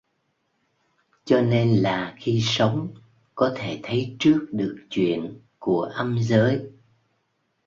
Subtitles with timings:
[1.25, 2.93] Cho nên là khi sống
[3.35, 6.71] có thể thấy trước được chuyện của âm giới